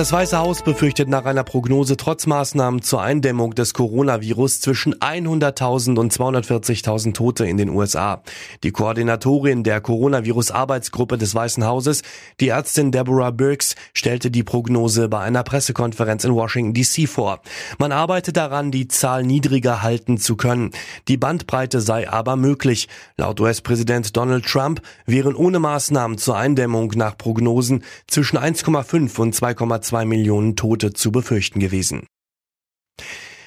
Das 0.00 0.12
Weiße 0.12 0.38
Haus 0.38 0.62
befürchtet 0.62 1.10
nach 1.10 1.26
einer 1.26 1.44
Prognose 1.44 1.94
trotz 1.98 2.26
Maßnahmen 2.26 2.80
zur 2.80 3.02
Eindämmung 3.02 3.54
des 3.54 3.74
Coronavirus 3.74 4.62
zwischen 4.62 4.94
100.000 4.94 5.98
und 5.98 6.10
240.000 6.10 7.12
Tote 7.12 7.44
in 7.44 7.58
den 7.58 7.68
USA. 7.68 8.22
Die 8.62 8.70
Koordinatorin 8.70 9.62
der 9.62 9.82
Coronavirus-Arbeitsgruppe 9.82 11.18
des 11.18 11.34
Weißen 11.34 11.66
Hauses, 11.66 12.00
die 12.40 12.48
Ärztin 12.48 12.92
Deborah 12.92 13.30
Birx, 13.30 13.74
stellte 13.92 14.30
die 14.30 14.42
Prognose 14.42 15.10
bei 15.10 15.18
einer 15.18 15.42
Pressekonferenz 15.42 16.24
in 16.24 16.34
Washington 16.34 16.72
DC 16.72 17.06
vor. 17.06 17.42
Man 17.76 17.92
arbeite 17.92 18.32
daran, 18.32 18.70
die 18.70 18.88
Zahl 18.88 19.22
niedriger 19.22 19.82
halten 19.82 20.16
zu 20.16 20.34
können. 20.34 20.70
Die 21.08 21.18
Bandbreite 21.18 21.82
sei 21.82 22.08
aber 22.08 22.36
möglich. 22.36 22.88
Laut 23.18 23.38
US-Präsident 23.38 24.16
Donald 24.16 24.46
Trump 24.46 24.80
wären 25.04 25.34
ohne 25.34 25.58
Maßnahmen 25.58 26.16
zur 26.16 26.38
Eindämmung 26.38 26.90
nach 26.96 27.18
Prognosen 27.18 27.84
zwischen 28.06 28.38
1,5 28.38 29.20
und 29.20 29.34
2,2 29.34 29.89
1,2 29.90 30.04
Millionen 30.04 30.56
Tote 30.56 30.92
zu 30.92 31.12
befürchten 31.12 31.60
gewesen. 31.60 32.06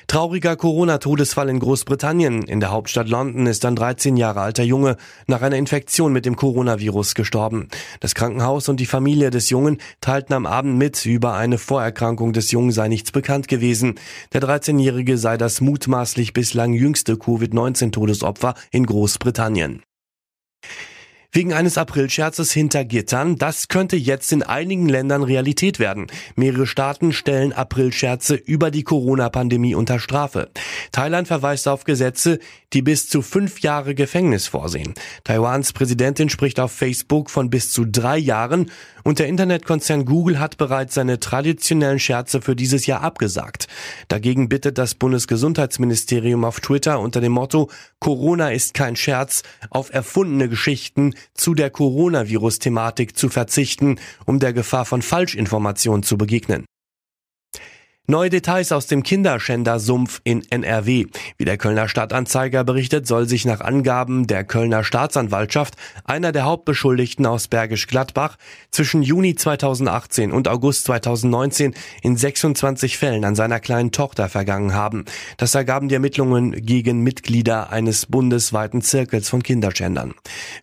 Trauriger 0.08 0.58
Corona-Todesfall 0.58 1.50
in 1.50 1.60
Großbritannien. 1.60 2.44
In 2.44 2.60
der 2.60 2.72
Hauptstadt 2.72 3.08
London 3.08 3.48
ist 3.48 3.66
ein 3.66 3.76
13 3.76 4.18
Jahre 4.18 4.42
alter 4.42 4.64
Junge 4.64 4.98
nach 5.28 5.42
einer 5.42 5.56
Infektion 5.56 6.12
mit 6.12 6.26
dem 6.26 6.36
Coronavirus 6.36 7.16
gestorben. 7.16 7.70
Das 8.00 8.14
Krankenhaus 8.14 8.70
und 8.70 8.80
die 8.80 8.86
Familie 8.86 9.32
des 9.32 9.50
Jungen 9.50 9.78
teilten 10.02 10.34
am 10.34 10.46
Abend 10.46 10.78
mit, 10.78 11.06
über 11.06 11.34
eine 11.34 11.58
Vorerkrankung 11.58 12.34
des 12.34 12.52
Jungen 12.52 12.72
sei 12.72 12.90
nichts 12.90 13.12
bekannt 13.12 13.48
gewesen. 13.48 13.96
Der 14.34 14.42
13-Jährige 14.42 15.18
sei 15.18 15.38
das 15.38 15.62
mutmaßlich 15.62 16.34
bislang 16.34 16.74
jüngste 16.74 17.16
Covid-19-Todesopfer 17.16 18.56
in 18.72 18.86
Großbritannien. 18.86 19.82
Wegen 21.36 21.52
eines 21.52 21.80
Aprilscherzes 21.80 22.52
hinter 22.52 22.86
Gittern, 22.86 23.38
das 23.38 23.68
könnte 23.68 23.96
jetzt 23.96 24.32
in 24.32 24.44
einigen 24.44 24.88
Ländern 24.88 25.24
Realität 25.24 25.80
werden. 25.80 26.06
Mehrere 26.36 26.68
Staaten 26.68 27.12
stellen 27.12 27.54
Aprilscherze 27.54 28.36
über 28.36 28.70
die 28.70 28.84
Corona-Pandemie 28.84 29.74
unter 29.74 30.00
Strafe. 30.00 30.52
Thailand 30.92 31.28
verweist 31.28 31.68
auf 31.68 31.86
Gesetze, 31.86 32.38
die 32.72 32.84
bis 32.84 33.10
zu 33.10 33.24
fünf 33.24 33.62
Jahre 33.62 33.96
Gefängnis 33.96 34.46
vorsehen. 34.46 34.94
Taiwans 35.24 35.74
Präsidentin 35.74 36.30
spricht 36.30 36.60
auf 36.60 36.72
Facebook 36.72 37.32
von 37.32 37.50
bis 37.50 37.72
zu 37.72 37.86
drei 37.86 38.20
Jahren 38.20 38.70
und 39.04 39.18
der 39.18 39.28
Internetkonzern 39.28 40.06
Google 40.06 40.40
hat 40.40 40.58
bereits 40.58 40.94
seine 40.94 41.20
traditionellen 41.20 42.00
Scherze 42.00 42.44
für 42.44 42.56
dieses 42.56 42.86
Jahr 42.86 43.02
abgesagt. 43.02 43.68
Dagegen 44.08 44.50
bittet 44.50 44.78
das 44.78 44.94
Bundesgesundheitsministerium 44.94 46.46
auf 46.46 46.60
Twitter 46.60 47.00
unter 47.00 47.22
dem 47.22 47.32
Motto 47.32 47.72
Corona 48.00 48.52
ist 48.52 48.74
kein 48.76 48.96
Scherz 48.96 49.44
auf 49.70 49.94
erfundene 49.94 50.48
Geschichten 50.48 51.14
zu 51.34 51.54
der 51.54 51.70
Coronavirus-Thematik 51.70 53.18
zu 53.18 53.30
verzichten, 53.30 54.00
um 54.26 54.40
der 54.40 54.54
Gefahr 54.54 54.86
von 54.86 55.02
Falschinformationen 55.02 56.04
zu 56.04 56.18
begegnen. 56.18 56.66
Neue 58.06 58.30
Details 58.30 58.74
aus 58.74 58.88
dem 58.88 59.02
Kinderschänder-Sumpf 59.02 60.20
in 60.26 60.44
NRW. 60.50 61.06
Wie 61.38 61.46
der 61.46 61.58
Kölner 61.58 61.88
Stadtanzeiger 61.88 62.66
berichtet, 62.66 63.08
soll 63.08 63.30
sich 63.30 63.46
nach 63.46 63.62
Angaben 63.62 64.28
der 64.28 64.44
Kölner 64.44 64.84
Staatsanwaltschaft 64.84 65.76
einer 66.04 66.34
der 66.34 66.44
Hauptbeschuldigten 66.44 67.26
aus 67.26 67.48
Bergisch 67.48 67.88
Gladbach 67.88 68.36
zwischen 68.72 69.04
Juni 69.04 69.36
2018 69.36 70.34
und 70.34 70.50
August 70.50 70.84
2019 70.84 71.76
in 72.02 72.18
26 72.18 72.98
Fällen 72.98 73.24
an 73.24 73.36
seiner 73.36 73.62
kleinen 73.62 73.94
Tochter 73.94 74.28
vergangen 74.28 74.74
haben. 74.74 75.06
Das 75.38 75.56
ergaben 75.56 75.88
die 75.88 75.96
Ermittlungen 75.96 76.52
gegen 76.52 77.04
Mitglieder 77.04 77.70
eines 77.70 78.08
bundesweiten 78.08 78.82
Zirkels 78.82 79.30
von 79.30 79.44
Kinderschändern. 79.44 80.14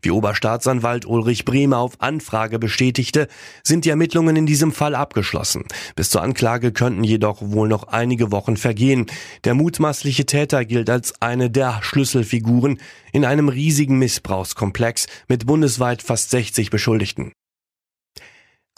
Wie 0.02 0.10
Oberstaatsanwalt 0.10 1.06
Ulrich 1.06 1.46
Bremer 1.46 1.78
auf 1.78 1.94
Anfrage 2.00 2.58
bestätigte, 2.58 3.28
sind 3.64 3.86
die 3.86 3.90
Ermittlungen 3.90 4.36
in 4.36 4.44
diesem 4.44 4.72
Fall 4.72 4.94
abgeschlossen. 4.94 5.64
Bis 5.96 6.10
zur 6.10 6.20
Anklage 6.20 6.72
könnten 6.72 7.02
jedoch 7.02 7.29
jedoch 7.30 7.52
wohl 7.52 7.68
noch 7.68 7.84
einige 7.88 8.32
Wochen 8.32 8.56
vergehen. 8.56 9.06
Der 9.44 9.54
mutmaßliche 9.54 10.26
Täter 10.26 10.64
gilt 10.64 10.90
als 10.90 11.20
eine 11.20 11.50
der 11.50 11.80
Schlüsselfiguren 11.82 12.78
in 13.12 13.24
einem 13.24 13.48
riesigen 13.48 13.98
Missbrauchskomplex 13.98 15.06
mit 15.28 15.46
bundesweit 15.46 16.02
fast 16.02 16.30
60 16.30 16.70
Beschuldigten. 16.70 17.32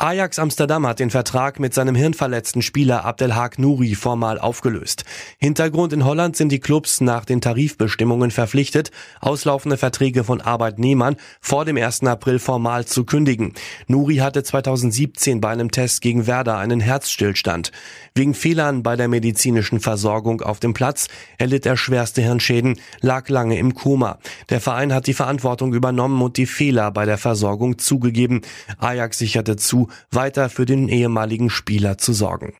Ajax 0.02 0.40
Amsterdam 0.40 0.84
hat 0.84 0.98
den 0.98 1.10
Vertrag 1.10 1.60
mit 1.60 1.74
seinem 1.74 1.94
hirnverletzten 1.94 2.60
Spieler 2.60 3.04
Abdelhak 3.04 3.60
Nouri 3.60 3.94
formal 3.94 4.40
aufgelöst. 4.40 5.04
Hintergrund 5.38 5.92
in 5.92 6.04
Holland 6.04 6.36
sind 6.36 6.50
die 6.50 6.58
Clubs 6.58 7.00
nach 7.00 7.24
den 7.24 7.40
Tarifbestimmungen 7.40 8.32
verpflichtet, 8.32 8.90
auslaufende 9.20 9.76
Verträge 9.76 10.24
von 10.24 10.40
Arbeitnehmern 10.40 11.14
vor 11.40 11.64
dem 11.64 11.76
1. 11.76 12.02
April 12.02 12.40
formal 12.40 12.84
zu 12.84 13.04
kündigen. 13.04 13.52
Nouri 13.86 14.16
hatte 14.16 14.42
2017 14.42 15.40
bei 15.40 15.50
einem 15.50 15.70
Test 15.70 16.00
gegen 16.00 16.26
Werder 16.26 16.58
einen 16.58 16.80
Herzstillstand. 16.80 17.70
Wegen 18.12 18.34
Fehlern 18.34 18.82
bei 18.82 18.96
der 18.96 19.06
medizinischen 19.06 19.78
Versorgung 19.78 20.40
auf 20.42 20.58
dem 20.58 20.74
Platz 20.74 21.06
erlitt 21.38 21.64
er 21.64 21.76
schwerste 21.76 22.22
Hirnschäden, 22.22 22.80
lag 23.02 23.28
lange 23.28 23.56
im 23.56 23.72
Koma. 23.72 24.18
Der 24.50 24.60
Verein 24.60 24.92
hat 24.92 25.06
die 25.06 25.14
Verantwortung 25.14 25.72
übernommen 25.74 26.20
und 26.22 26.38
die 26.38 26.46
Fehler 26.46 26.90
bei 26.90 27.04
der 27.04 27.18
Versorgung 27.18 27.78
zugegeben. 27.78 28.40
Ajax 28.78 29.18
sicherte 29.18 29.54
zu, 29.54 29.90
weiter 30.10 30.48
für 30.48 30.66
den 30.66 30.88
ehemaligen 30.88 31.50
Spieler 31.50 31.98
zu 31.98 32.12
sorgen. 32.12 32.54